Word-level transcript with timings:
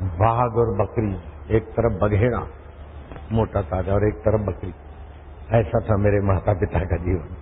बाघ 0.00 0.52
और 0.52 0.76
बकरी, 0.76 1.16
एक 1.56 1.62
तरफ़ 1.62 1.92
बघेड़ा, 1.92 2.46
मोटा 3.32 3.62
ताज़ा, 3.62 3.92
और 3.92 4.08
एक 4.08 4.14
तरफ़ 4.14 4.42
बकरी। 4.42 4.74
ऐसा 5.50 5.80
था 5.80 5.96
मेरे 5.96 6.20
माता 6.20 6.52
पिता 6.52 6.78
का 6.78 6.96
जीवन। 6.96 7.36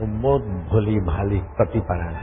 वो 0.00 0.22
बहुत 0.22 0.42
भोली 0.42 1.00
भाली 1.00 1.40
पति 1.40 1.80
परायण 1.80 2.14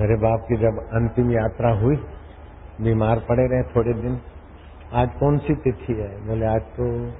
मेरे 0.00 0.16
बाप 0.16 0.46
की 0.48 0.56
जब 0.56 0.78
अंतिम 0.78 1.32
यात्रा 1.32 1.72
हुई, 1.72 1.96
बीमार 2.80 3.18
पड़े 3.18 3.46
रहे 3.46 3.62
थोड़े 3.62 3.92
दिन, 3.92 4.20
आज 4.92 5.10
कौन 5.14 5.38
सी 5.38 5.54
तिथि 5.54 5.92
है? 5.92 6.26
बोले, 6.26 6.46
आज 6.46 6.60
तो 6.60 7.10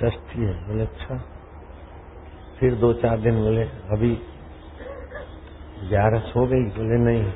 षष्ठी 0.00 0.44
है। 0.44 0.68
बोले 0.68 0.82
अच्छा। 0.82 1.20
फिर 2.60 2.74
दो 2.74 2.92
चार 2.92 3.18
दिन 3.18 3.34
बोले, 3.34 3.62
अभी 3.62 4.22
ग्यारह 5.88 6.18
सो 6.18 6.46
गई। 6.46 6.62
बोले, 6.62 6.98
नहीं। 6.98 7.32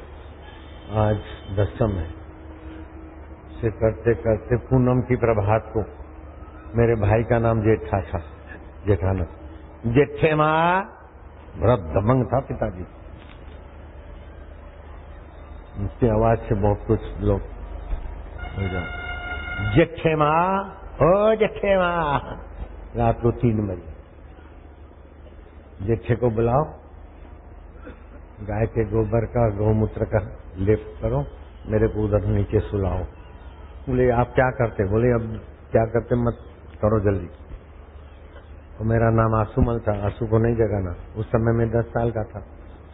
आज 0.89 1.16
दसम 1.57 1.91
है। 1.91 2.10
से 3.60 3.70
करते 3.70 4.15
करते 4.15 4.56
पूनम 4.56 5.01
की 5.01 5.16
प्रभात 5.16 5.73
को 5.77 5.80
मेरे 6.79 6.95
भाई 6.95 7.23
का 7.23 7.38
नाम 7.38 7.60
जेठा 7.60 8.01
था 8.01 8.19
जेठाना 8.87 9.24
जेठे 9.87 10.34
माँ 10.34 10.82
बड़ा 11.56 11.77
दमंग 11.77 12.24
था 12.27 12.41
पिताजी। 12.41 12.82
उसकी 15.84 16.09
आवाज़ 16.09 16.38
से 16.38 16.55
बहुत 16.55 16.79
कुछ 16.87 17.01
लोग 17.20 17.41
जेठे 19.77 20.16
माँ, 20.16 20.68
ओ 21.02 21.34
जेठे 21.34 21.77
माँ, 21.79 22.20
रात 22.96 23.20
को 23.23 23.30
तीन 23.30 23.66
बजे। 23.66 23.88
जेठे 25.87 26.15
को 26.15 26.30
बुलाओ। 26.30 26.65
गाय 28.42 28.66
के 28.66 28.84
गोबर 28.84 29.24
का, 29.24 29.51
गौमूत्र 29.51 30.05
का 30.05 30.38
लेप 30.59 30.95
करो, 31.02 31.27
मेरे 31.66 31.88
को 31.88 32.05
उधर 32.05 32.27
नीचे 32.27 32.60
सुलाओ। 32.60 32.98
बोले, 33.88 34.10
आप 34.10 34.32
क्या 34.35 34.51
करते? 34.51 34.85
बोले, 34.85 35.12
अब 35.12 35.40
क्या 35.73 35.85
करते 35.85 36.15
मत 36.15 36.38
करो 36.82 37.01
जल्दी। 37.01 37.27
तो 38.79 38.85
मेरा 38.85 39.10
नाम 39.10 39.35
आसूमल 39.35 39.79
था, 39.79 40.04
आँसू 40.04 40.27
को 40.27 40.38
नहीं 40.38 40.54
जगाना। 40.54 40.95
उस 41.16 41.27
समय 41.27 41.52
में 41.52 41.71
दस 41.71 41.85
साल 41.85 42.10
का 42.10 42.23
था, 42.23 42.40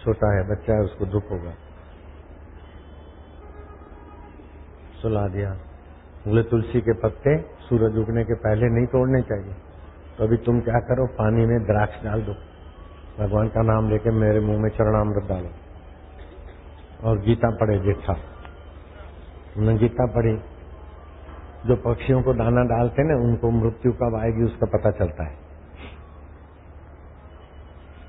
छोटा 0.05 0.36
है, 0.36 0.48
बच्चा 0.48 0.74
है, 0.74 0.80
उसको 0.80 1.05
दुख 1.05 1.30
होगा। 1.30 1.52
सुला 5.02 5.28
दिया। 5.28 5.50
बोले, 6.28 6.42
तुलसी 6.42 6.80
के 6.80 6.92
पत्ते 6.92 7.38
सूरज 7.38 7.98
उगने 7.98 8.24
के 8.24 8.34
पहले 8.34 8.66
नहीं 8.66 8.86
तोड़ने 8.86 9.22
चाहिए। 9.22 9.55
तो 10.18 10.24
अभी 10.24 10.36
तुम 10.36 10.61
क्या 10.61 10.80
करो, 10.80 11.06
पानी 11.06 11.46
में 11.46 11.64
द्राक्ष 11.64 12.05
डाल 12.05 12.22
दो। 12.22 12.34
भगवान 13.18 13.48
का 13.48 13.62
नाम 13.62 13.90
लेके 13.90 14.10
मेरे 14.10 14.40
मुँह 14.40 14.60
में 14.60 14.70
चरणामृत 14.70 15.24
डालो। 15.24 15.50
और 17.08 17.18
गीता 17.18 17.50
पढ़े, 17.50 17.78
जेठा। 17.78 18.12
उन्होंने 19.56 19.78
गीता 19.78 20.06
पढ़ी। 20.06 20.36
जो 21.66 21.76
पक्षियों 21.76 22.22
को 22.22 22.34
दाना 22.34 22.64
डालते 22.64 23.02
ना, 23.02 23.14
उनको 23.14 23.50
मृत्यु 23.50 23.92
कब 23.92 24.20
आएगी 24.22 24.42
उसका 24.42 24.66
पता 24.66 24.90
चलता 24.90 25.24
है। 25.24 25.36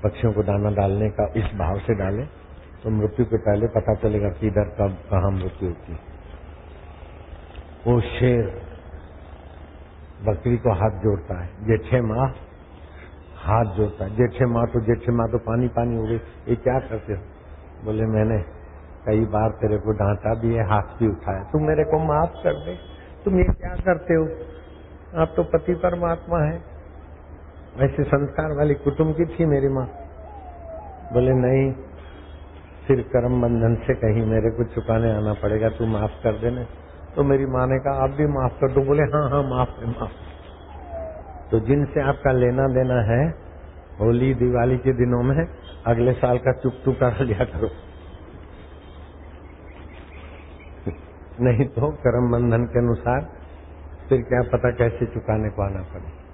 पक्षियों 0.02 0.32
को 0.32 0.42
दाना 0.42 0.70
डालने 0.70 1.10
का 1.10 1.32
इस 1.36 1.44
भाव 1.44 1.78
से 1.78 1.94
डाले 1.94 2.22
तो 2.82 2.90
मृत्यु 2.90 3.26
के 3.26 3.36
पहले 3.36 3.66
पता 3.66 3.94
चलेगा 3.94 4.28
कि 4.28 4.46
इधर 4.46 4.64
कब, 4.64 4.92
कहा 5.10 5.30
मृत्यु 5.30 5.68
होती 5.68 5.92
वो 7.86 8.00
शेर 8.00 8.44
बकरी 10.22 10.56
को 10.56 10.72
हाथ 10.72 10.90
जोड़ता 10.90 11.42
है। 11.42 11.46
जेठे 11.46 12.00
माँ 12.00 12.28
हाथ 13.46 13.64
जोड़ता 13.64 14.08
जेठे 14.08 14.46
माँ 14.46 14.66
तो 14.66 14.80
जेठे 14.80 15.12
माँ 15.12 15.28
तो 15.30 15.38
पानी 15.38 15.68
पानी 15.68 15.96
हो 15.96 16.02
गई। 16.02 16.16
ये 16.48 16.56
क्या 16.56 16.78
करते 16.78 17.12
हो? 17.12 17.18
बोले, 17.84 18.06
मैंने 18.06 18.38
कई 19.06 19.24
बार 19.24 19.50
तेरे 19.50 19.78
को 19.78 19.92
डांटा 19.92 20.34
भी 20.34 20.54
है, 20.54 20.68
हाथ 20.68 20.82
भी 20.82 21.08
उठाया। 21.08 21.42
तुम 21.42 21.62
मेरे 21.62 21.84
को 21.84 21.98
माफ़ 21.98 22.30
कर 22.30 22.54
दे। 22.54 22.78
तुम 23.24 23.38
ये 23.38 23.44
क्या 23.44 23.76
करते 23.76 24.14
हो? 24.14 24.28
आप 25.22 25.32
तो 25.36 25.42
पति 25.42 25.74
परमात्मा 25.74 26.38
है। 26.38 26.64
ऐसे 27.76 28.04
संस्कार 28.04 28.52
वाली 28.52 28.74
कुटुंब 28.74 29.16
की 29.16 29.24
थी 29.24 29.46
मेरी 29.46 29.68
माँ। 29.68 29.86
बोले, 31.12 31.32
नहीं, 31.32 31.72
फिर 32.86 33.00
कर्म 33.00 33.42
बंधन 33.42 33.74
से 33.74 33.94
कहीं 33.94 34.26
मेरे 34.26 34.50
को 34.50 34.64
चुकाने 34.64 35.12
आना 35.12 35.32
पड़ेगा, 35.34 35.68
तू 35.68 35.86
माफ़ 35.86 36.22
कर 36.22 36.32
देने। 36.32 36.64
तो 37.16 37.22
मेरी 37.22 37.46
माँ 37.46 37.66
ने 37.66 37.78
कहा, 37.78 38.04
आप 38.04 38.10
भी 38.10 38.26
माफ़ 38.26 38.52
कर 38.52 38.72
दो। 38.72 38.82
बोले 38.82 39.02
हाँ 39.02 39.30
हाँ 39.30 39.42
माफ़ 39.42 39.80
है, 39.80 39.86
माफ़ 39.86 40.12
तो 41.50 41.60
जिनसे 41.60 42.00
आपका 42.00 42.32
लेना 42.32 42.68
देना 42.68 42.94
है 42.94 43.45
होली 44.00 44.34
दिवाली 44.34 44.78
के 44.78 44.92
दिनों 44.92 45.22
में 45.22 45.46
अगले 45.86 46.12
साल 46.12 46.38
का 46.38 46.52
चुप 46.52 46.82
कर 47.00 47.24
लिया 47.24 47.44
करो 47.44 47.70
नहीं 51.40 51.66
तो 51.68 51.90
कर्म 52.04 52.30
बंधन 52.32 52.64
के 52.66 52.78
अनुसार 52.78 53.28
फिर 54.08 54.22
क्या 54.22 54.42
पता 54.52 54.70
कैसे 54.70 55.06
चुकाने 55.06 55.50
को 55.50 55.62
आना 55.62 55.82
पड़े। 55.92 56.25